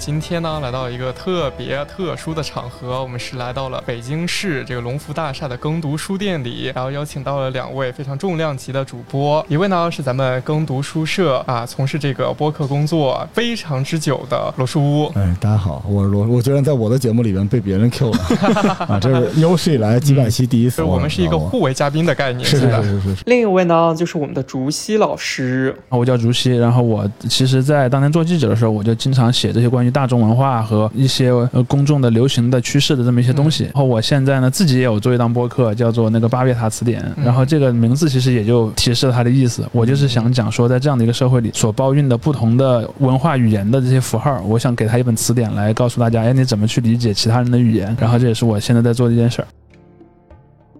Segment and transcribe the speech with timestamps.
[0.00, 15.12] 今天呢来到一个特别特殊的场合，我们是来到了北京市这个龙福大厦的耕读书店里，然后邀请到了两位非常重量级的主播，一位呢是咱们耕读书社啊从事这个播客工作非常之久的罗书屋。
[15.14, 18.18] 哎，大家好，我是罗，我居然在我的节目里面被别人 Q 了
[18.88, 20.82] 啊，这是有史以来几百期第一次。
[20.82, 23.22] 我们是一个互为嘉宾的概念，是是是是是。
[23.26, 33.64] 另一位呢就是我们的竹溪老师，我叫竹溪，然后我其实在当年做记者的时候，我就经常写这些关于大众文化和一些呃公众的流行的趋势的这么一些东西。
[33.64, 37.04] 然后我现在呢自己也有做一档播客，叫做那个巴别塔词典。
[37.22, 39.64] 然后这个名字其实也就提示了它的意思。
[39.72, 47.96] 我就是想讲说，在这样的一个社会里所包蕴的不同的文化语言的这些符号，我想给他一本词典来告诉大家，哎，你怎么去理解其他人的语言？
[48.00, 49.48] 然后这也是我现在在做的一件事儿。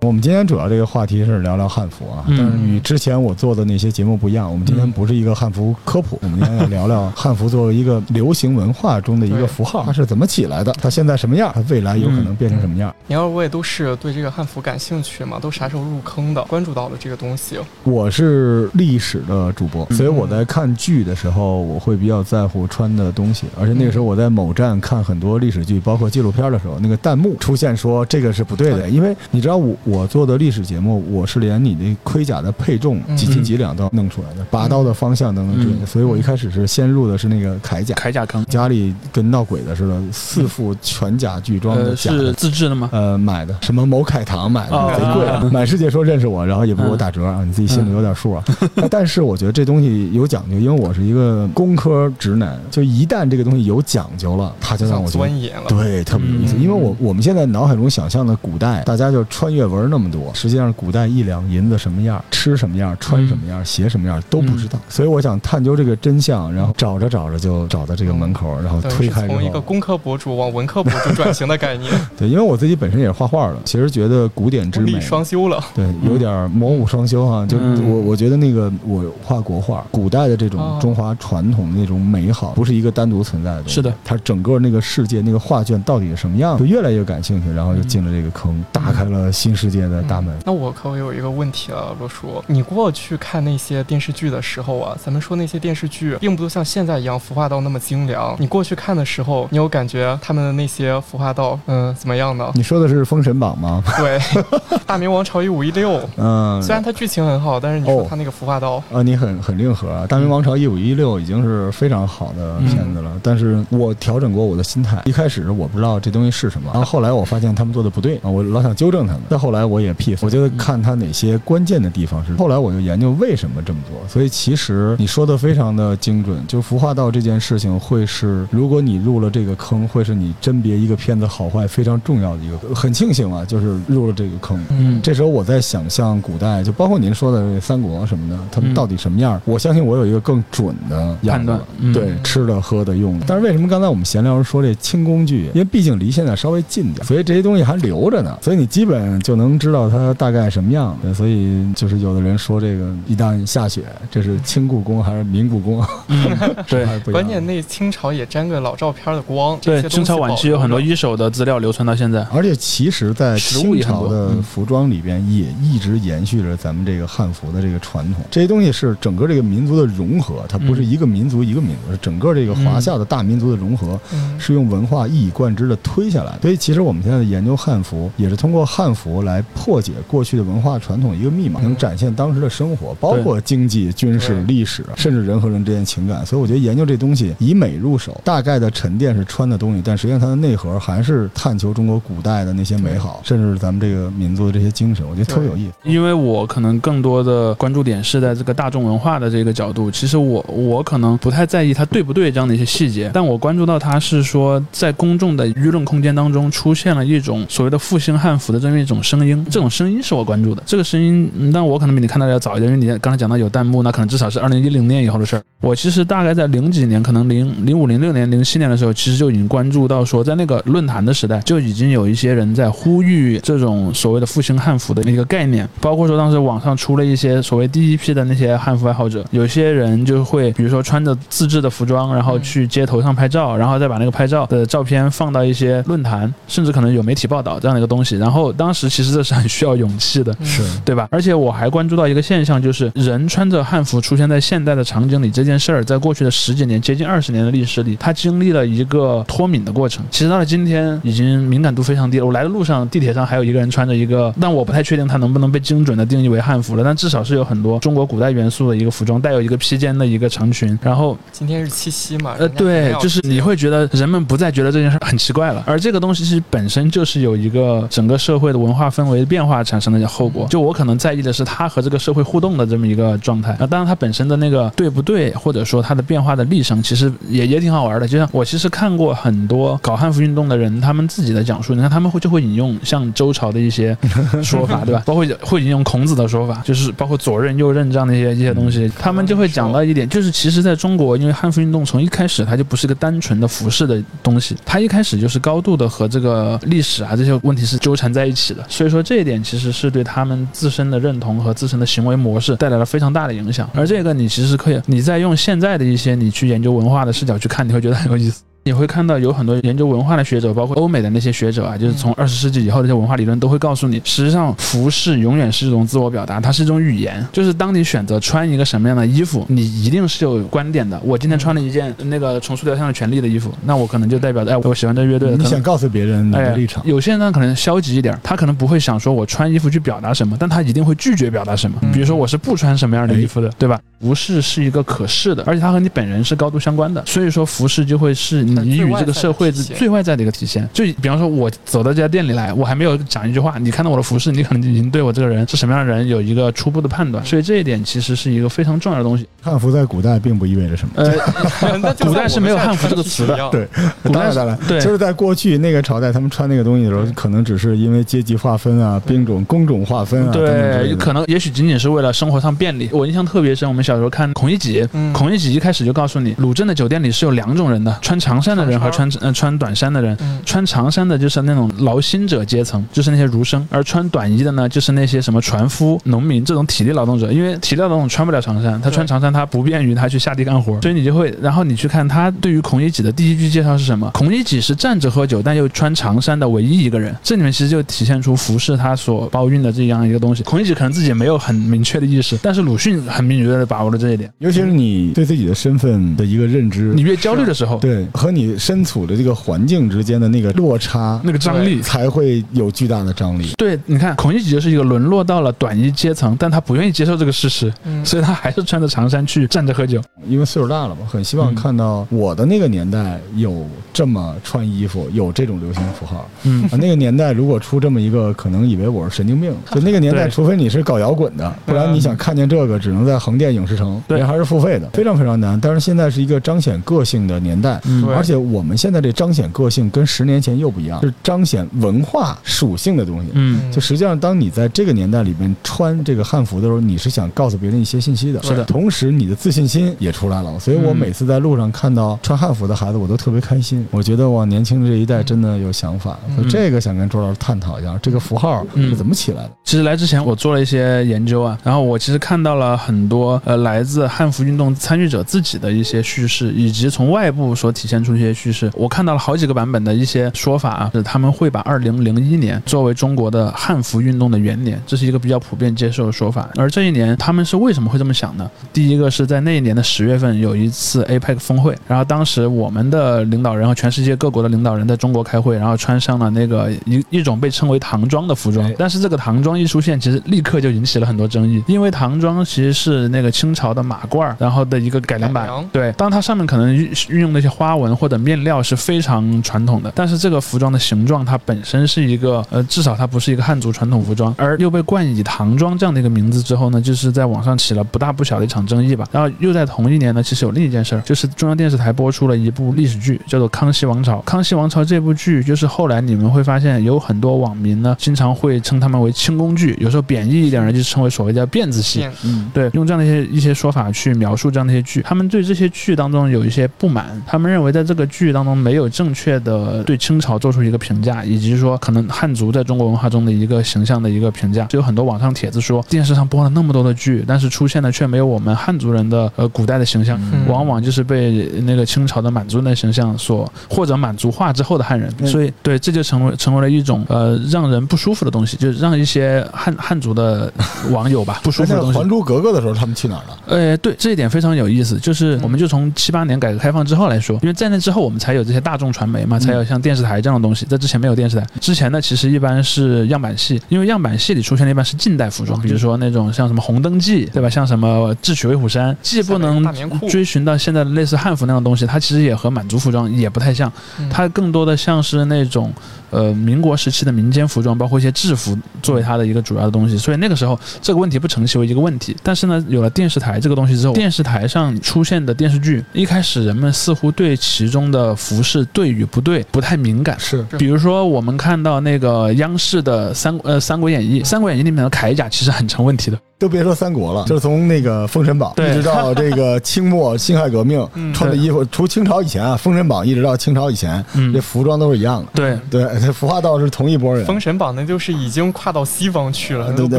[0.02, 12.94] 我们今天主要这个话题是聊聊汉服啊，但是与之前我做的那些节目不一样，我们今天不是一个汉服科普， 我们今天要聊聊汉服作为一个流行文化中的一个符号，它是怎么起来的，它现在什么样，它未来有可能变成什么样。
[13.08, 15.38] 你二位都是对这个汉服感兴趣嘛？
[15.38, 16.42] 都啥时候入坑的？
[16.44, 17.58] 关注到了这个东西？
[17.84, 29.76] 我是历史的主播，所以我在看剧的时候，我会比较在乎穿的东西，而且那个时候我在某站看很多历史剧，包括纪录片的时候，那个弹幕出现说这个是不对的，因为你知道我。
[29.91, 35.84] 我做的历史节目，我是连你那盔甲的配重几斤几两都弄出来的，拔刀的方向都能准。
[35.84, 42.88] 所以我一开始是先入的是那个铠甲，铠甲坑，家里跟闹鬼的似的，四副全甲具装的甲，是自制的吗？
[42.92, 45.50] 呃，买的，什么某凯堂买的，贼贵。
[45.50, 48.44] 满世界说认识我，然后也不给我打折啊，你自己心里有点数啊。
[48.88, 56.55] 但是我觉得这东西有讲究，因为我是一个工科直男，就一旦这个东西有讲究了，他就让我钻研了，对，特别有意思。
[56.57, 59.80] 因为我我们现在脑海中想象的古代，大家就穿越文。
[59.89, 64.79] 那么多，实际上古代一两银子什么样，吃什么样，穿什么样，鞋什么样都不知道。
[64.89, 69.27] 所以我想探究这个真相，然后找着找着就找到这个门口，然后推开。
[69.27, 71.92] 从一个工科博主往文科博主转型的概念。
[72.19, 75.63] 对，因为我自己本身也是画画的，其实觉得古典之美双修了。
[75.74, 77.46] 对，有点魔武双修哈。
[77.46, 83.69] 就我我觉得那个我画国画，古代的这种中华传统的那种美好，不是一个单独存在的。
[83.69, 90.36] 是的，它整个那个世界那个画卷到底是什么样，就越来越感兴趣，然后就进了这个坑，打开了新世界的大门。
[90.45, 98.35] 那我可有一个问题了，罗叔，你过去看那些电视剧的时候啊，咱们说那些电视剧并不都像现在一样服化道那么精良。
[98.39, 102.51] 你过去看的时候，你有感觉他们的那些服化道，嗯，怎么样呢？
[102.55, 103.83] 你说的是《封神榜》吗？
[103.98, 104.19] 对，
[104.86, 105.92] 《大明王朝一五一六》。
[106.17, 113.13] 嗯，虽然它剧情很好，但是你说它那个服化道啊，你很很硬核啊，《大明王朝一五一六》已经是非常好的片子了。
[113.23, 119.23] 但是我调整过我的心态，一开始我不知道这东西是什么，然后后来我发现他们做的不对啊，我老想纠正他们。
[119.31, 120.80] 再后来我也 peace，我觉得看。
[120.80, 122.34] 他哪些关键的地方是？
[122.36, 124.00] 后来我就研究为什么这么做。
[124.08, 132.75] 所以其实你说的非常的精准，就孵化道这件事情会是，如果你入了这个坑，会是你甄别一个片子好坏非常重要的一个。
[132.75, 134.58] 很庆幸啊，就是入了这个坑。
[134.70, 139.38] 嗯，这时候我在想象古代，就包括您说的三国什么的，他们到底什么样？
[139.44, 141.60] 我相信我有一个更准的判断。
[141.92, 143.26] 对，吃的、喝的、用的。
[143.28, 145.50] 但是为什么刚才我们闲聊时说这轻工具？
[145.52, 148.38] 因为毕竟离现在稍微近点，所以这些东西还留着呢。
[148.40, 150.70] 所以你基本就能知道它大概什么。
[150.70, 155.84] 样，所以就是有的人说这个一旦下雪，这是清故宫还是明故宫？
[156.69, 159.58] 对，关键那清朝也沾个老照片的光。
[159.60, 168.22] 对，清朝晚期有很多一手的资料流传到现在，而且其实，在清朝的服装里边也一直延续着咱们这个汉服的这个传统。
[168.31, 173.99] 这些东西是整个这个民族的融合，它不是一个民族一个民族，是整个这个华夏的大民族的融合，
[174.38, 176.38] 是用文化一以贯之的推下来。
[176.40, 180.61] 所以，其实我们现在的研究汉服，也是通过汉服来破解过去的文。
[180.61, 186.26] 文化传统一个密码，能展现当时的生活，包括经济、军事、历史，甚至人和人之间情感。
[186.26, 195.02] 所以我觉得研究这东西以美入手，大概的沉淀是穿的东西，但实际上它的内核还是探求中国古代的那些美好，甚至咱们这个民族的这些精神。
[195.08, 195.72] 我觉得特别有意思。
[195.82, 199.90] 因为我可能更多的关注点是在这个大众文化的这个角度。
[199.90, 210.62] 其实我我可能不太在意它对不对这样的一些细节，但我关注到它是说在公众的舆论空间当中出现了一种所谓的复兴汉服的这么一种声音，这种声音是我关注的。
[210.66, 215.42] 这个声音，但我可能比你看到的要早一点，因为你刚才讲到有弹幕，那可能至少是二零一零年以后的事儿。
[215.60, 225.68] 我其实大概在零几年，可能零零五、零六年、零七年的时候，其实就已经关注到说，在那个论坛的时代，就已经有一些人在呼吁这种所谓的复兴汉服的那个概念。
[225.78, 238.16] 包括说当时网上出了一些所谓第一批的那些汉服爱好者，有些人就会比如说穿着自制的服装，然后去街头上拍照，然后再把那个拍照的照片放到一些论坛，甚至可能有媒体报道这样的一个东西。
[238.16, 239.09] 然后当时其实。
[239.10, 240.34] 实这是很需要勇气的。
[240.42, 241.08] 是对吧？
[241.10, 250.04] 而且我还关注到一个现象，就是人穿着汉服出现在现代的场景里这件事儿，在过去的十几年、接近二十年的历史里，它经历了一个脱敏的过程。
[250.10, 252.26] 其实到了今天，已经敏感度非常低了。
[252.26, 256.84] 我来的路上，地铁上还有一个人穿着一个，但我不太确定他能不能被精准的定义为汉服了。
[256.84, 260.78] 但至少是有很多中国古代元素的一个服装，带有一个披肩的一个长裙。
[260.82, 262.34] 然后，今天是七夕嘛？
[262.38, 265.62] 呃，对，就是你会觉得人们不再觉得这件事很奇怪了。
[265.66, 270.47] 而这个东西其实本身就是有一个整个社会的文化氛围变化产生的后果。
[270.50, 273.56] 就我可能在意的是他和这个社会互动的这么一个状态。
[273.58, 278.06] 那当然，他本身的那个对不对，或者说他的变化的历程，其实也也挺好玩的。
[278.06, 283.97] 就像我其实看过很多搞汉服运动的人，他们自己的讲述，你看他们会就会引用像周朝的一些
[284.43, 285.02] 说法，对吧？
[285.06, 298.64] 包括会引用孔子的说法，就是包括左衽右衽这样的一些一些东西，他们就会讲到一点，就是其实在中国，因为汉服运动从一开始它就不是一个单纯的服饰的东西，它一开始就是高度的和这个历史啊这些问题是纠缠在一起的。
[298.69, 303.70] 所以说这一点其实是对他们自身的认同和自身的行为模式带来了非常大的影响。
[303.72, 308.42] 而这个你其实可以，你在用现在的一些你去研究文化的视角去看，你会觉得很有意思。
[308.64, 317.26] 你会看到有很多研究文化的学者，包括欧美的那些学者啊，就是从二十世纪以后的这些文化理论，都会告诉你，实际上服饰永远是一种自我表达，它是一种语言。
[317.32, 321.00] 就是当你选择穿一个什么样的衣服，你一定是有观点的。
[321.02, 325.34] 我今天穿了一件那个重塑雕像的权利的衣服，那我可能就代表着，哎，我喜欢这乐队。
[325.36, 326.86] 你想告诉别人你的立场。
[326.86, 331.80] 有些人呢可能消极一点，他可能不会想说我穿衣服去表达什么，但他一定会拒绝表达什么。
[331.92, 333.80] 比如说我是不穿什么样的衣服的，对吧？
[334.00, 340.69] 服饰是一个可视的，而且它和你本人是高度相关的，所以说服饰就会是你与这个社会最外在的一个体现。
[340.73, 347.25] 就比方说，我走到这家店里来，我还没有讲一句话，你看到我的服饰，你可能已经对我这个人是什么样的人有一个初步的判断。
[347.25, 349.26] 所以这一点其实是一个非常重要的东西。
[349.43, 353.37] 汉服在古代并不意味着什么，呃， 古代是没有汉服这个词的。
[353.50, 353.67] 对，
[354.02, 362.88] 古代当然，对，就是在过去那个朝代，他们穿那个东西的时候，可能只是因为阶级划分啊、兵种、工种划分啊，对，可能也许仅仅是为了生活上便利。
[362.93, 364.87] 我印象特别深，我们小时候看孔乙己。
[365.12, 370.16] 孔乙己一开始就告诉你，鲁镇的酒店里是有两种人的，穿长衫的人和穿呃穿短衫的人。
[370.44, 377.31] 穿长衫的就是那种劳心者阶层，就是那些儒生；而穿短衣的呢，就是那些什么船夫、农民这种体力劳动者。
[377.32, 384.10] 因为体力劳动者穿不了长衫，他穿长衫他不便于他去下地干活，所以你就会，然后你去看他对于孔乙己的第一句介绍是什么？
[384.14, 387.14] 孔乙己是站着喝酒但又穿长衫的唯一一个人。
[387.22, 390.42] 这里面其实就体现出服饰他所包蕴的这样一个东西。
[390.42, 394.60] 孔乙己可能自己没有很明确的意识，但是鲁迅很敏锐的把握了这一点，尤其。
[394.60, 403.52] 是你对自己的身份的一个认知，你越焦虑的时候，对和你身处的这个环境之间的那个落差，那个张力才会有巨大的张力。
[403.56, 407.72] 对，你看孔乙己就是一个沦落到了短衣阶层，但他不愿意接受这个事实，
[408.04, 410.00] 所以他还是穿着长衫去站着喝酒。
[410.28, 416.28] 因为岁数大了嘛，很希望看到我的那个年代有这么穿衣服，有这种流行符号。
[416.44, 419.52] 嗯，那个年代如果出这么一个，可能以为我是神经病。
[419.70, 425.58] 就那个年代，除非你是搞摇滚的，不然你想看见这个，只能在横店影视城，对，还是付费的，非常非常难。
[425.60, 427.80] 但是现在是一个彰显个性的年代，
[428.14, 433.31] 而且我们现在这彰显个性跟十年前又不一样，是彰显文化属性的东西。
[433.34, 438.64] 嗯，就实际上，当你在这个年代里面穿这个汉服的时候，你是想告诉别人一些信息的，是的。
[438.64, 440.59] 同时，你的自信心也出来了。
[440.59, 443.87] 所以我每次在路上看到穿汉服的孩子，我都特别开心。
[443.90, 446.18] 我觉得我年轻的这一代真的有想法。
[446.49, 449.50] 这个想跟周老师探讨一下，这个符号是怎么起来的？
[449.64, 458.71] 其实来之前我做了一些研究啊，然后我其实看到了很多呃来自汉服运动参与者自己的一些叙事，以及从外部所体现出一些叙事。
[458.75, 466.49] 我看到了好几个版本的一些说法啊，是他们会把二零零一年作为中国的汉服运动的元年，这是一个比较普遍接受的说法。
[466.57, 468.50] 而这一年他们是为什么会这么想呢？
[468.73, 478.73] 第一个是在那一年的十月份有一次 APEC 峰会，然后当时我们的领导人和全世界各国的领导人在中国开会，然后穿上了那个一一种被称为唐装的服装。
[478.79, 485.49] 但是这个唐装一出现，其实立刻就引起了很多争议，因为唐装其实是那个清朝的马褂，然后的一个改良版。
[485.73, 499.07] 对，当它上面可能运运用那些花纹或者面料是非常传统的，但是这个服装的形状它本身是一个呃，至少它不是一个汉族传统服装，而又被冠以唐装这样的一个名字之后呢，就是在网上起了不大不小的一场争议吧。
[499.12, 504.16] 然后又在同一年呢，其实有另一件事儿，就是中央电视台播出了一部历史剧，叫做《康熙王朝》。
[504.23, 512.07] 《康熙王朝》这部剧，就是后来你们会发现有很多网民呢，经常会称他们为清宫剧，有时候贬义一点呢，就称为所谓叫辫子戏。
[512.25, 540.50] 嗯，对，用这样的一些一些说法去描述这样的一些剧，他们对这些剧当中有一些不满，他们认为在这这个剧当中没有正确的对清朝做出一个评价，以及说可能汉族在中国文化中的一个形象的一个评价，就有很多网上帖子说电视上播了那么多的剧，但是出现的却没有我们汉族人的呃古代的形象，嗯往往就是被那个清朝的满族人的形象所或者满族化之后的汉人，嗯所以对这就成为成为了一种呃让人不舒服的东西，就是让一些汉汉族的
[540.92, 542.09] 网友吧不舒服的东西还。
[542.09, 543.38] 珠格格》的时候，他们去哪儿了？
[543.47, 551.46] 呃，对，这一点非常有意思，就是我们就从七八年改革开放之后来说，因为在那之后我们才有这些大众传媒嘛，才有像电视台这样的东西，在之前没有电视台。
[551.60, 557.49] 之前呢，其实一般是样板戏，因为样板戏里出现的一般是近代服装，比如说那种像什么《红灯记》，对吧？
[557.49, 559.64] 像什么《智取威虎山》，既不能
[560.08, 565.72] 追寻到现在的类似汉服那样的东西，它其实也和满族服装也不太像，嗯它更多的像是那种
[566.10, 569.96] 呃民国时期的民间服装，包括一些制服作为它的一个主要的东西。
[569.96, 572.16] 所以那个时候这个问题不成其为一个问题。
[572.22, 580.19] 但是呢，有了电视台这个东西之后，电视台上出现的电视剧，一开始人们似乎对其中的服饰对与不对不太敏感。
[580.19, 586.19] 是比如说，我们看到那个央视的三呃《三国演义》，《三国演义》里面的铠甲其实很成问题的。
[586.40, 595.28] 都别说三国了，就是从那个《封神榜》一直到这个清末 辛亥革命嗯穿的衣服，除清朝以前啊，《封神榜》一直到清朝以前，嗯这，服装都是一样的。
[595.35, 595.59] 对。
[595.70, 597.26] 对，这服化道是同一拨人。
[597.26, 599.99] 封神榜那就是已经跨到西方去了，那对不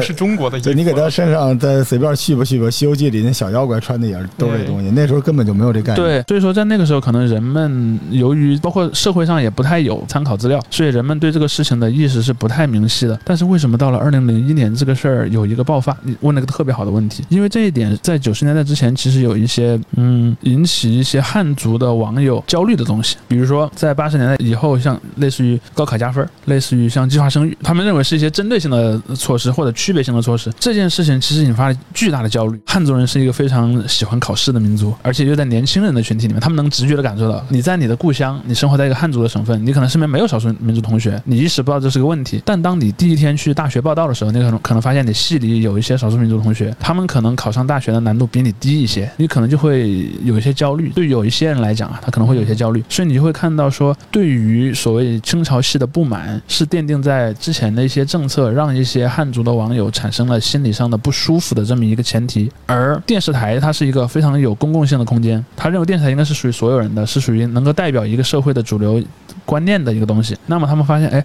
[0.00, 5.96] 是中国的衣服你给他身上再随便续吧续吧，《西游记》里那小妖怪穿的也是都是这东西，那时候根本就没有这概念。
[5.96, 13.16] 对，所以说在那个时候，可能人们由于包括社会上也不太有参考资料，所以人们对这个事情的意识是不太明晰的。
[13.24, 15.96] 但是为什么到了二零零一年这个事儿有一个爆发？
[16.02, 30.50] 你问了个特别好的问题，因为这一点在九十年代之前其实有一些嗯引起一些汉族的网友焦虑的东西，比如说在八十年代以后，像类似于高考加分，类似于像计划生育，他们认为是一些针对性的措施或者区别性的措施。
[30.58, 32.58] 这件事情其实引发了巨大的焦虑。
[32.66, 42.40] 汉族人是一个非常喜欢考试的民族，而且又在年轻人的群体里面，他们能直觉的感受到，你在你的故乡，你生活在一个汉族的省份，你可能身边没有少数民族同学，你意识不到这是个问题。
[42.46, 50.88] 但当你第一天去大学报道的时候，你可能可能发现你系里有一些少数民族同学，他们可能考上大学的难度比你低一些，你可能就会有一些焦虑。
[50.90, 62.50] 对有一些人来讲啊，他可能会有一些焦虑，所以你就会看到说，对于所谓清朝系的不满，是奠定在之前的一些政策让一些汉族的网友产生了心理上的不舒服的这么一个前提。
[62.66, 69.02] 而电视台它是一个非常有公共性的空间，他认为电视台应该是属于所有人的，是属于能够代表一个社会的主流
[69.44, 70.36] 观念的一个东西。
[70.46, 71.24] 那么他们发现，哎。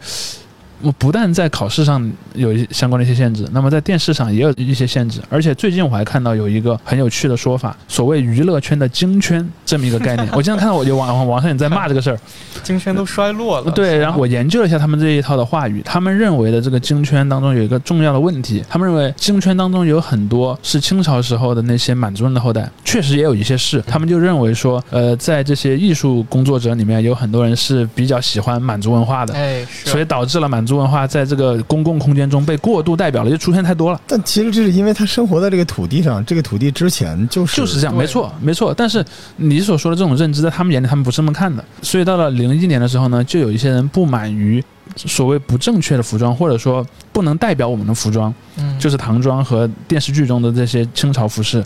[0.82, 10.28] 我不但在考试上有一相关的一些限制，那么在电视上也有一些限制，而且最近我还看到有一个很有趣的说法，所谓娱乐圈的京圈这么一个概念。
[10.32, 12.18] 我经常看到我就网网上也在骂这个事儿，
[12.64, 13.70] 京圈都衰落了。
[13.72, 29.34] 对，然后我研究了一下他们这一套的话语，他们认为的这个京圈当中有一个重要的问题，他们认为京圈当中有很多是清朝时候的那些满族人的后代，确实也有一些是，他们就认为说，呃，在这些艺术工作者里面有很多人是比较喜欢满族文化的。
[29.34, 34.00] 哎，所以导致了满族文化在这个公共空间中被过度代表了，就出现太多了。
[34.08, 38.74] 但其实这是因为他生活在这个土地上，这个土地之前就是就是这样，没错，没错。
[38.74, 39.04] 但是
[39.36, 41.64] 你所说的这种认知，在他们眼里，他们不是这么看的。
[41.82, 44.64] 所以到了零一年的时候呢，就有一些人不满于
[44.96, 51.64] 所谓不正确的服装，或者说不能代表我们的服装，嗯就是唐装和电视剧中的这些清朝服饰。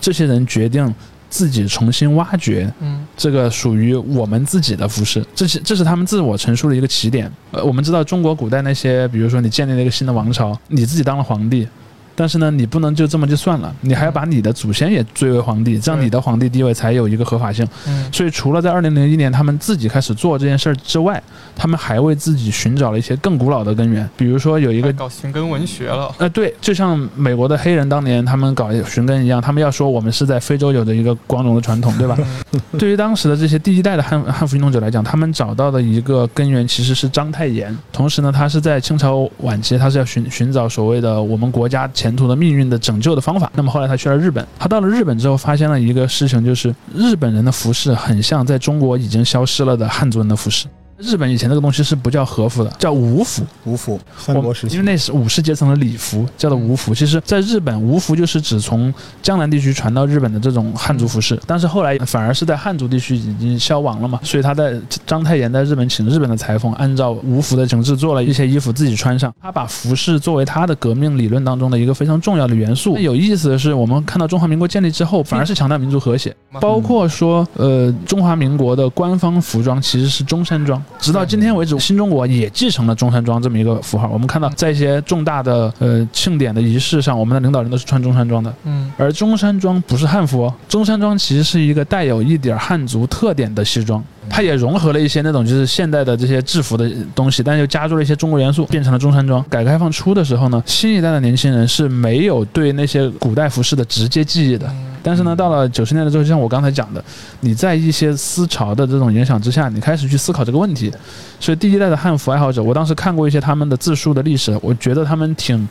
[0.00, 0.94] 这些人决定
[1.28, 7.30] 自己重新挖掘嗯这个属于我们自己的服饰，这是这是他们自我陈述的一个起点。
[7.50, 11.68] 呃，我们知道中国古代那些，比如说你建立了一个新的王朝，你自己当了皇帝。
[12.14, 17.66] 但是呢，你不能就这么就算了，你还要把你的祖先也追为皇帝，这样你的皇帝地位才有一个合法性。
[17.86, 21.22] 嗯所以，除了在二零零一年他们自己开始做这件事儿之外，
[21.56, 26.12] 他们还为自己寻找了一些更古老的根源，比如说有一个搞寻根文学了。
[26.18, 32.18] 呃，对，就像美国的黑人当年他们搞寻根一样，他们要说我们是在非洲有着一个光荣的传统，对吧？
[32.78, 37.76] 对于当时的这些第一代的汉汉服运动者来讲，他们找到的一个根源其实是章太炎。
[37.92, 43.52] 同时呢，他是在清朝晚期，他是要寻寻找所谓的我们国家前途的命运的拯救的方法。
[43.54, 50.66] 那么后来他去了日本，他到了日本之后，发现了一个事情，就是日本人的服饰很像在中国已经消失了的汉族人的服饰。
[51.00, 53.42] 日本以前这个东西是不叫和服的，叫武服。
[53.64, 56.94] 吴服三国时期，因为那是武士阶层的礼服，叫做武服。
[56.94, 58.92] 其实，在日本，武服就是指从
[59.22, 64.74] 江南地区传到日本的这种汉族服饰，但是后来反而是在汉族地区已经消亡了嘛，所以他在
[65.06, 69.32] 章太炎在日本请日本的裁缝，按照武服的形制做了一些衣服自己穿上。
[69.40, 72.98] 他把服饰作为他的革命理论当中的一个非常重要的元素。
[72.98, 80.82] 有意思的是，我们看到中华民国建立之后，反而是强调民族和谐，包括说，呃，中华民国的官方服装其实是中山装。
[80.98, 84.08] 直到今天为止，新中国也继承了中山装这么一个符号。
[84.12, 88.52] 我们看到，在一些重大的呃庆典的仪式上，我们的领导人都是穿中山装的。
[88.64, 94.02] 嗯，而中山装不是汉服哦，中山装其实是一个带有一点汉族特点的西装。
[94.28, 99.44] 它也融合了一些那种就是现代的这些制服的东西，但又加入了一些中国元素，变成了中山装。
[99.48, 104.70] 改革开放初的时候呢，新一代的年轻人是没有对那些古代服饰的直接记忆的。
[105.02, 107.02] 但是呢，到了九十年代之后，就像我刚才讲的，
[107.40, 110.92] 你在一些思潮的这种影响之下，你开始去思考这个问题。
[111.38, 115.68] 所以第一代的汉服爱好者，我当时看过一些他们的自述的历史，我觉得他们挺。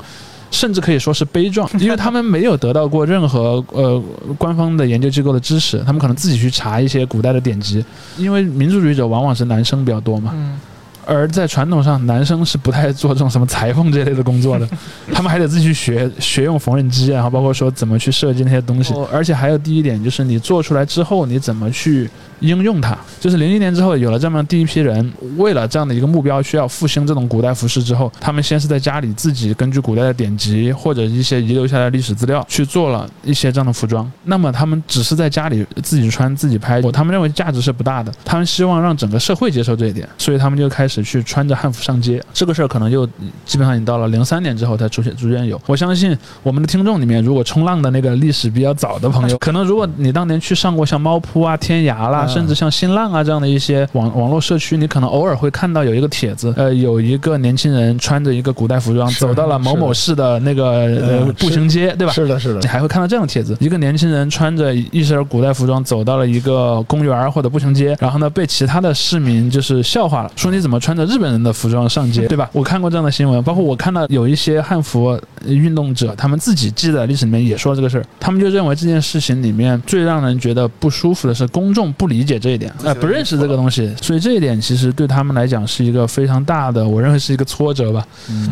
[0.51, 4.03] 甚至可以说是悲壮， 因为他们没有得到过任何呃
[4.35, 7.85] 官方的研究机构的支持，他们可能自己去查一些古代的典籍，
[8.17, 10.33] 因为民族主义者往往是男生比较多嘛。
[11.09, 14.69] 而在传统上，男生是不太做这种什么裁缝这类的工作的，
[15.11, 18.93] 他们还得自己去学学用缝纫机，然后包括说怎么去设计那些东西。
[19.11, 22.07] 而且还有第一点就是，你做出来之后，你怎么去
[22.41, 22.95] 应用它？
[23.19, 34.09] 就是零一年之后有了这么第一批人，为了这样的一个目标，需要复兴这种古代服饰之后，他们先是在家里自己根据古代的典籍或者一些遗留下来的历史资料去做了一些这样的服装。
[34.25, 38.13] 那么他们只是在家里自己穿自己拍，他们认为价值是不大的。
[38.23, 40.98] 他们希望让整个社会接受这一点，所以他们就开始。
[41.03, 43.05] 去穿着汉服上街，这个事儿可能就
[43.45, 45.59] 基本上已经到了零三年之后才出现，逐渐有。
[45.65, 62.13] 我相信我们的听众里面，如果冲浪的那个历史比较早的朋友，可能如果你当年去上过像猫扑啊、天涯啦，甚至像新浪啊这样的一些网网络社区，你可能偶尔会看到有一个帖子，呃，有一个年轻人穿着一个古代服装走到了某某市的那个呃步行街，对吧？
[62.13, 62.59] 是的，是的。
[62.59, 70.88] 你还会看到这样的帖子，一个年轻人穿着一身古代服装走到了一个公园或者步行街，然后呢被其他的市民就是笑话了，说你怎么穿？
[70.89, 72.49] 穿着日本人的服装上街， 对吧？
[72.51, 78.05] 我看过这样的新闻，包括我看到有一些汉服运动者，他们自己记在历史里面也说这个事儿。
[78.19, 88.03] 他们就认为这件事情里面最让人觉得不舒服的是公众不理解这一点，呃，不认识这个东西，所以这一点其实对他们来讲是一个非常大的，我认为是一个挫折吧。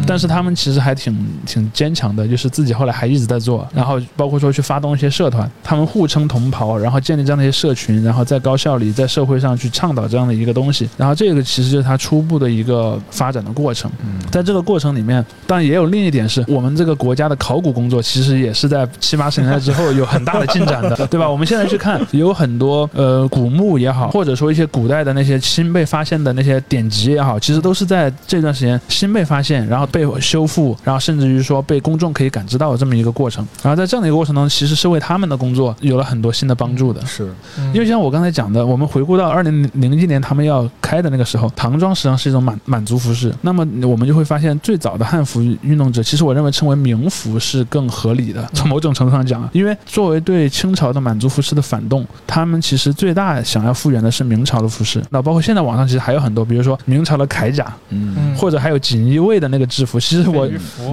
[0.05, 12.27] 但是他们其实还挺挺坚强的，就是自己后来还一直在做，然后包括说去发动一些社团，他们互称同袍，然后建立这样的一些社群，然后在高校里在社会上去倡导这样的一个东西，然后这个其实就是他初。
[12.27, 13.89] 步的一个发展的过程，
[14.29, 21.29] 在这个过程里面，当然也有另一点是我们这个国家的考古工作，其实也是在七八十年代之后有很大的进展的， 对吧？
[21.29, 33.47] 我们现在去看，有很多呃古墓也好，或者说一些古代的那些新被发现的那些典籍也好，其实都是在这段时间新被发现，然后被修复，然后甚至于说被公众可以感知到的这么一个过程。
[33.63, 37.05] 然后在这样的一个过程中，其实是为他们的工作有了很多新的帮助的。
[37.05, 37.31] 是，
[37.73, 42.27] 因为像我刚才讲的，我们回顾到二零零一年他们要开的那个时候，唐装实际上。
[42.27, 48.45] 是一种满满族服饰，那么我们就会发现，最早的汉服运动者，其实我认为称为明服是更合理的。
[48.53, 55.01] 从某种程度上讲，因为作为对清朝的满族服饰的反动，他们其实最大想要复原的是明朝的服饰。
[55.09, 59.99] 那包括现在网上其实还有很多，比如说明朝的铠甲，嗯，或者还有锦衣卫的那个制服。
[59.99, 60.49] 其实我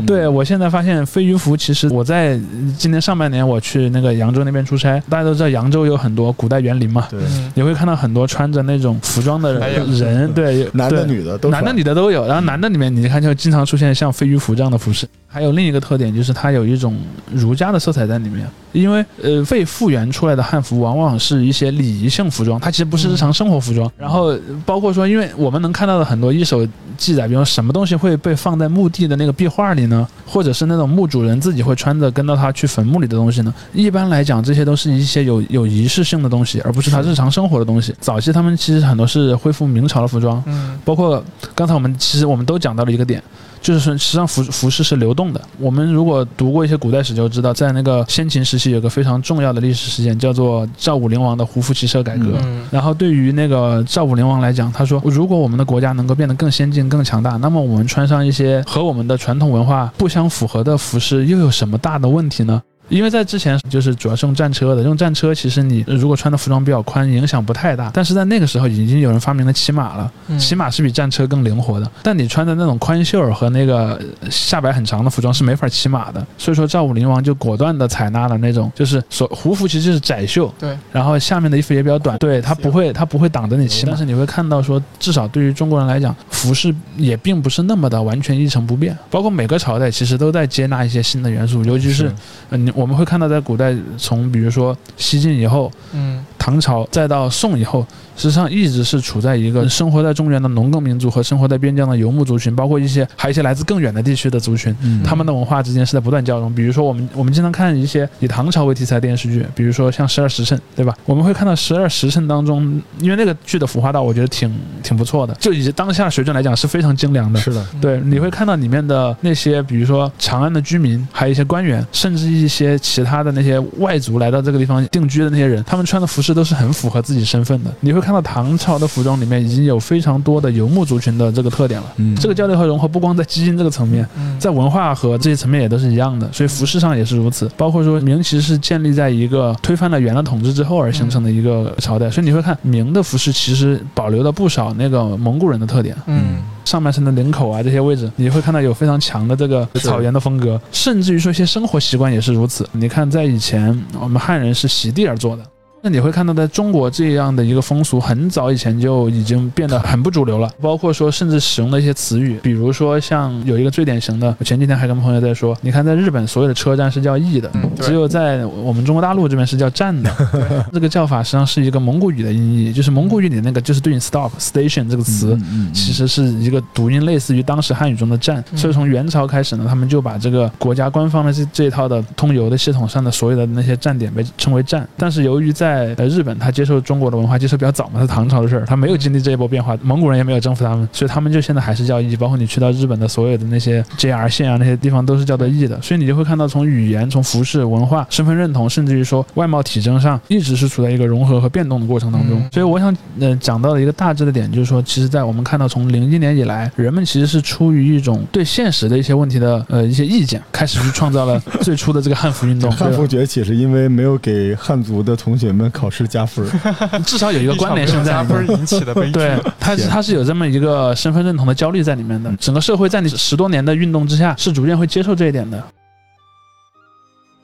[0.06, 2.38] 对我现在发现飞鱼服，其实我在
[2.78, 7.18] 今年上半年我去那个扬州那边出差，大家都知道扬州有很多古代园林嘛，对，
[7.54, 11.14] 你会看到很多穿着那种服装的人，对，男的女。
[11.14, 15.06] 女的都男的女的都有，然后男的里面你看就经常出现像飞鱼服这样的服饰。
[15.28, 16.98] 还有另一个特点就是它有一种
[17.32, 23.90] 儒家的色彩在里面，因为呃被复原出来的汉服往往是一些礼仪性服装，它其实不是日常生活服装。
[23.96, 26.66] 然后包括说，因为我们能看到的很多一手
[26.98, 30.06] 记载，比如什么东西会被放在墓地的那个壁画里呢？
[30.26, 33.54] 或者是那种墓主人自己会穿着跟到他去坟墓里的东西呢？
[33.72, 37.94] 一般来讲，这些都是一些有有仪式性的东西，而不是他日常生活的东西。
[38.00, 41.22] 早期他们其实很多是恢复明朝的服装，嗯，包括
[41.54, 43.22] 刚才我们其实我们都讲到了一个点。
[43.64, 45.40] 就是说，实际上服服饰是流动的。
[45.58, 52.38] 我们如果读过一些古代史，就知道在那个先秦时期有个非常重要的历史事件，叫做赵武灵王的胡服骑射改革。
[52.70, 62.60] 然后对于那个赵武灵王来讲，他说，如果我们的国家能够变得更先进、更强大，那么我们穿上一些和我们的传统文化不相符合的服饰，又有什么大的问题呢？
[62.88, 67.90] 因为在之前就是主要是用战车的，用战车其实你如果穿的服装比较宽，影响不太大。
[67.92, 71.90] 但是在那个时候已经有人发明了骑马了，骑马是比战车更灵活的。
[72.02, 76.24] 但你穿的那种宽袖和那个下摆很长的服装是没法骑马的。
[76.38, 83.84] 所以说赵武灵王就果断的采纳了那种就是所胡服其实就是窄袖，对，然后下面的衣服也比较短，对，它不会它不会挡着你骑。
[83.86, 88.96] 但是你会看到说，至少对于中国人来讲，服饰也并不是那么的完全一成不变。
[89.10, 92.14] 包括每个朝代其实都在接纳一些新的元素，尤其是
[92.50, 92.83] 嗯我。
[92.84, 106.54] 我们会看到，在古代，从比如说西晋以后，嗯唐朝再到宋以后，实际上一直是处在一个生活在中原的农耕民族和生活在边疆的游牧族群，包括一些还有一些来自更远的地区的族群，嗯他们的文化之间是在不断交融。
[106.54, 110.94] 比如说，我们我们经常看一些以唐朝为题材的电视剧，比如说像《十二时辰》，对吧？
[111.06, 117.40] 我们会看到《十二时辰》当中，因为那个剧的服化道，我觉得挺挺不错的，就以当下水准来讲是非常精良的。
[117.40, 127.72] 是的，对，你会看到里面的那些，比如说长安的居民，还有一些官员，甚至一些其他的那些外族来到这个地方定居的那些人，他们穿的服饰都是很符合自己身份的。
[127.80, 131.86] 你会看到唐朝的服装里面已经有非常多的游牧族群的这个特点了。
[131.96, 137.50] 嗯这个交流和融合不光在基因这个层面，嗯，在文化和这些层面也都是一样的，所以服饰上也是如此。
[137.56, 145.96] 包括说明其实是建立在一个推翻了元的统治之后而形成的一个朝代，所以你会看明的服饰其实保留了不少那个蒙古人的特点。
[146.06, 152.53] 嗯上半身的领口啊这些位置，你会看到有非常强的这个草原的风格，甚至于说一些生活习惯也是如此。
[152.72, 155.44] 你看，在以前我们汉人是席地而坐的。
[155.86, 160.50] 那你会看到，在中国这样的一个风俗，很早以前就已经变得很不主流了。
[160.58, 170.10] 包括说，甚至使用的一些词语，比如说像有一个最典型的，我前几天还跟朋友在说，你看在日本所有的车站是叫驿的，只有在我们中国大陆这边是叫站的。
[170.72, 178.42] 这个叫法实际上是一个蒙古语的音译，就是蒙古语里那个就是对应 stop station 这个词，嗯其实是一个读音，类似于当时汉语中的站。
[178.52, 184.88] 嗯所以从元朝开始呢，他们就把这个国家官方的这这一套的通邮的系统上的所有的那些站点被称为站。
[184.96, 192.14] 但是由于在呃日本，他接受中国的文化接受比较早嘛，是唐朝的事儿，他没有经历这一波变化，蒙古人也没有征服他们，所以他们就现在还是叫义。
[192.16, 202.38] 包括你去到日本的所有的那些 JR 线啊那些地方都是叫做义的，所以你就会看到从语言、从服饰、文化、身份认同，甚至于说外貌体征上，一直是处在一个融合和变动的过程当中。
[202.38, 212.70] 嗯所以我想呃讲到的一个大致的点就是说，其实，在我们看到从零一年以来，人们其实是出于一种对现实的一些问题的呃一些意见，开始去创造了最初的这个汉服运动。
[212.72, 218.58] 汉服崛起是因为没有给汉族的同学们考试加分儿， 至少有一个关联性在加里面分。
[218.58, 219.12] 引起的悲剧。
[219.12, 222.34] 对，他是他是有这么一个身份认同的焦虑在里面的。
[222.36, 225.62] 整个社会在你十多年的运动之下，是逐渐会接受这一点的。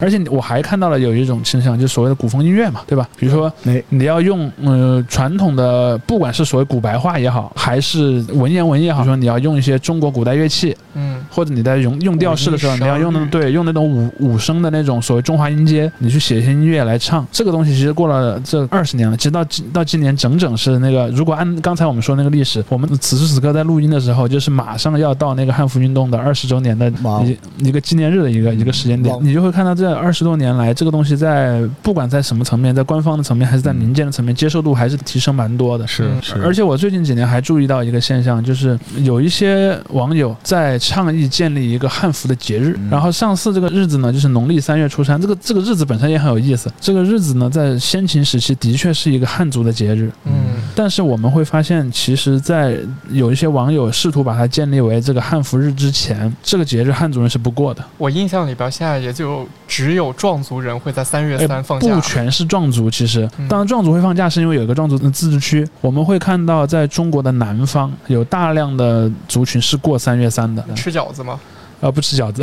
[0.00, 3.08] 而且我还看到了有一种倾向，就是所谓的古风音乐嘛，对吧？
[3.16, 11.20] 比如说你，你要用呃传统的，不管是所谓古白话也好，还是文言文也好，比如说你要用一些中国古代乐器，嗯。
[11.32, 35.84] 或者你在用用调式的时候，你要用那双语对用那种五五声的那种所谓中华音阶，你去写一些音乐来唱，这个东西其实过了这二十年了，其实到今到今年整整是那个，如果按刚才我们说那个历史，我们此时此刻在录音的时候，就是马上要到那个汉服运动的二十周年的哇一一个纪念日的一个一个时间点，你就会看到这二十多年来，这个东西在不管在什么层面，在官方的层面还是在民间的层面，接受度还是提升蛮多的。
[35.84, 46.70] 嗯是是，而且我最近几年还注意到一个现象，就是有一些网友在倡议建立一个汉服的节日，嗯然后上巳这个日子呢，就是农历三月初三，这个这个日子本身也很有意思。
[46.80, 50.32] 这个日子呢，在先秦时期的确是一个汉族的节日，嗯
[50.74, 52.76] 但是我们会发现，其实，在
[53.10, 61.94] 有一些网友试图把它建立为这个汉服日之前，这个节日汉族人是不过的，我印象里边现在也就只有壮族人会在三月哎三放假。
[61.94, 65.66] 不全是壮族，其实嗯，当然壮族会放假，是因为有一个壮族的自治区。
[65.80, 71.38] 我们会看到，在中国的南方有大量的族群是过三月三的，吃饺子吗？
[71.80, 72.42] 呃，不吃饺子。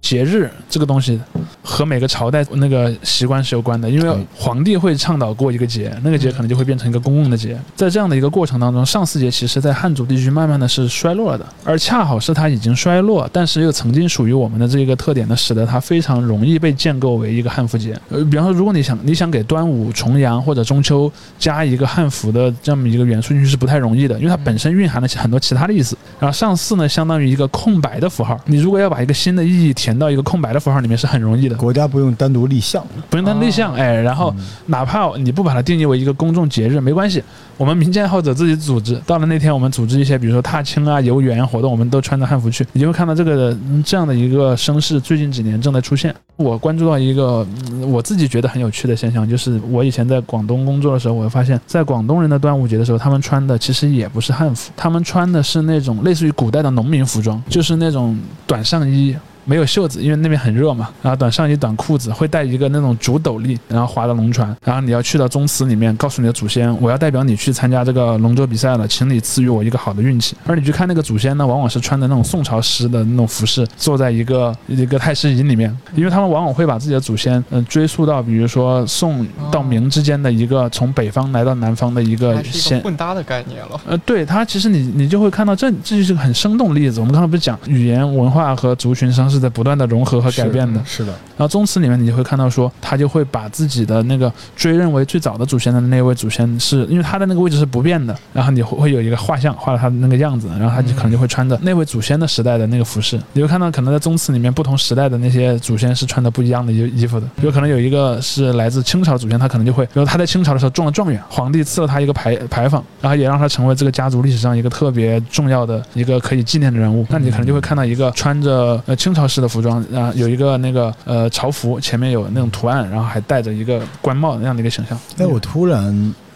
[0.00, 1.20] 节日这个东西
[1.62, 7.58] 和每个朝代那个习惯是有关的，因为嗯皇帝会倡导过一个节，那个节可能就会变成一个公共的节。
[7.74, 17.98] 在这样的一个过程当中，上巳节其实在汉族地区慢慢的是衰落了的，而恰好是它已经衰落，但是又曾经属于我们的这个特点呢，使得它非常容易被建构为一个汉服节。
[18.08, 25.98] 呃，比方说，如果你想你想给端午、重阳或者中秋加一个汉服的这么一个元素进去是不太容易的，因为它本身蕴含了很多其他的意思。
[26.20, 34.34] 然后上巳呢，相当于一个空白的符号，你如果要把一个新的意义填到一个空白的符号里面是很容易的，国家不用单独立项，不用单立项，哦哎，然后
[34.66, 37.22] 哪怕你不把它定义为一个公众节日，没关系，
[37.56, 46.12] 我们民间爱好者自己组织，到了那天我们组织一些，比如说踏青啊、游园活动，我们都穿着汉服去，你就会看到这个嗯这样的一个声势，最近几年正在出现。
[46.34, 59.16] 我关注到一个、嗯我自己觉得很有趣的现象，就是我以前在广东工作的时候，我会发现，在广东人的端午节的时候，他们穿的其实也不是汉服，他们穿的是那种类似于古代的农民服装，就是那种短上衣。
[59.46, 60.90] 没有袖子，因为那边很热嘛。
[61.00, 64.54] 然后短上衣、短裤子，会带一个那种竹斗笠，然后划着龙船。
[64.62, 70.36] 然后你要去到宗祠里面，告诉你的祖先，我要代表你去参加这个龙舟比赛了，请你赐予我一个好的运气。
[70.46, 83.80] 而你去看那个祖先呢，往往是穿的那种宋朝时的那种服饰，坐在一个一个太师椅里面，因为他们往往会把自己的祖先，嗯、追溯到比如说宋到明之间的一个从北方来到南方的一个先混搭的概念了。
[83.86, 86.98] 呃，对它其实你你就会看到这这就是个很生动的例子。
[86.98, 90.80] 我们刚才不是讲语言文化和族群实际是在不断的融合和改变的。
[90.84, 103.20] 是的，然后宗祠里面你就会看到说，他就会把自己的那个追认为最早的祖先的那位祖先是，因为他的那个位置是不变的，然后你会会有一个画像画了他的那个样子，然后他就可能就会穿着那位祖先的时代的那个服饰。
[103.34, 117.04] 你会看到可能在宗祠里面不同时代的那些祖先是穿的不一样的衣衣服的，有可能有一个是来自清朝祖先，他可能就会，比如他在清朝的时候中了状元，皇帝赐了他一个牌牌坊，然后也让他成为这个家族历史上一个特别重要的一个可以纪念的人物。
[117.08, 124.98] 那你可能就会看到一个穿着呃清朝式的服装，然后、有一个那个呃朝服，前面有那种图案，然后还戴着一个官帽那样的一个形象。
[125.18, 125.84] 哎，我突然，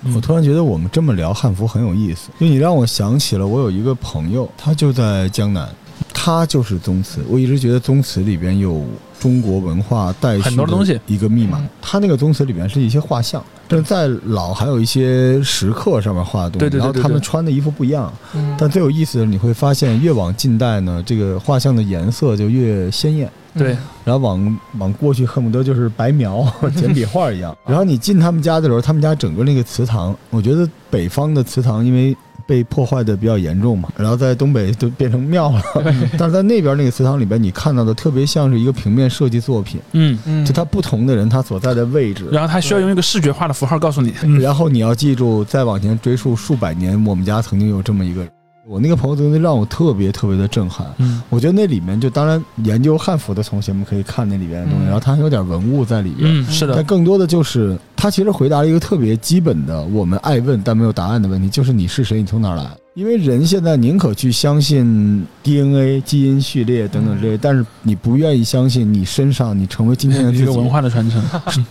[0.02, 5.68] 嗯我突然觉得我们这么聊汉服很有意思，因为你让我想起了我有一个朋友，他就在江南，
[6.14, 7.20] 他就是宗祠。
[7.28, 8.82] 我一直觉得宗祠里边有
[9.20, 11.68] 中国文化带去很多的东西一个密码嗯。
[11.80, 18.12] 他那个宗祠里面是一些画像，但是在老还有一些石刻上面画的东西，对对对然后他们穿的衣服不一样。
[18.34, 23.30] 嗯但最有意思的，你会发现越往近代呢，这个画像的颜色就越鲜艳。
[23.52, 27.56] 对，然后往往过去恨不得就是白描 简笔画一样。
[27.66, 32.16] 然后你进他们家的时候，他们家整个那个祠堂，我觉得北方的祠堂因为
[32.50, 35.62] 被破坏的比较严重嘛，然后在东北就变成庙了。
[36.18, 42.28] 但是在那边那个祠堂里边，你看到的特别像是一个平面设计作品，嗯，嗯就它不同的人他所在的位置。
[42.32, 48.39] 然后他需要用一个视觉化的符号告诉你，嗯然后你要记住，再往前追溯数百年，我们家曾经有这么一个人。
[48.70, 50.86] 我那个朋友的东西让我特别特别的震撼。
[50.98, 56.22] 嗯我觉得那里面就当然研究汉服的同学们可以看那里边的东西，嗯然后它还有点文物在里边。
[56.24, 62.70] 嗯，是的但，更多的就是他其实回答了一个特别基本的我们爱问但没有答案的问题，就是你是谁，你从哪儿来？
[63.00, 71.22] 因为人现在宁可去相信 DNA、基因序列等等这些，但是你不愿意相信你身上你成为今天的这个 文化的传承，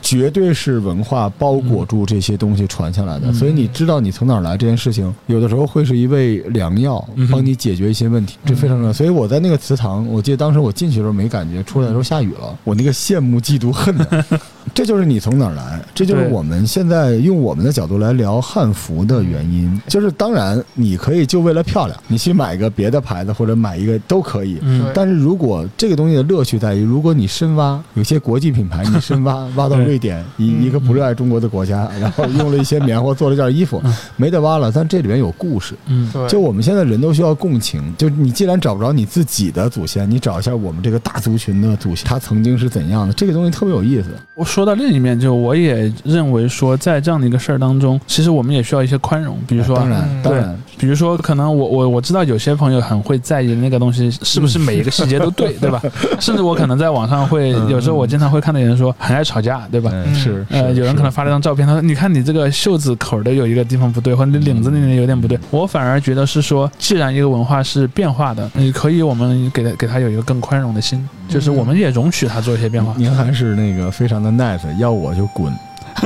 [0.01, 3.27] 绝对是文化包裹住这些东西传下来的。
[3.27, 8.91] 嗯所以你知道你从哪儿来这件事情，有的时候会是一味良药帮你解决一些问题，这非常重要。
[8.91, 14.25] 所以我在那个祠堂，我记得当时我进去的时候没感觉，出来的时候下雨了，我那个羡慕、嫉妒、恨的。
[14.73, 19.82] 这就是你从哪儿来，这就是我们现在用我们的角度来聊汉服的原因。
[19.88, 24.58] 就是当然你可以就为了漂亮，你去买个别的牌子或者买一个都可以。
[24.62, 34.71] 嗯但是如果这个东西的乐趣在于，如果你深挖，有些国际品牌你深挖 挖到瑞典一嗯一个不热爱中国的国家，然后用了一些棉花做了件衣服嗯，没得挖了。
[34.71, 37.93] 但这里面有故事，嗯对，就我们现在人都需要共情。
[37.97, 44.10] 就你既然找不着你自己的祖先，你找一下我们这个大族群的祖先，他曾经是怎样的，这个东西特别有意思。
[44.36, 49.38] 我说到另一面，就我也认为说，在这样的一个事儿当中，其实我们也需要一些宽容。
[49.48, 55.82] 比如说，当然嗯当然，比如说，可能我我我知道有些朋友很会在意那个东西是不是每一个细节都对，对吧？
[56.19, 59.91] 甚至我可能在网上会嗯有时候我经常会看到有人说很爱吵架，对吧？
[59.93, 72.93] 嗯是呃，有人可能发了一张照片，他说：“你看你这个袖子口的有一个地方不对，或者你领子那里有点不对。”我反而觉得是说，既然一个文化是变化的，你可以我们给他给他有一个更宽容的心，就是我们也容许他做一些变化。
[72.98, 75.54] 您还是那个非常的 nice，要我就滚，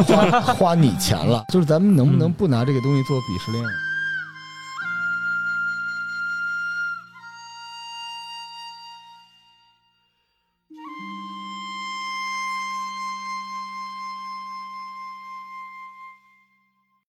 [0.08, 1.46] 花花你钱了。
[1.50, 3.64] 就是咱们能不能不拿这个东西做鄙视链？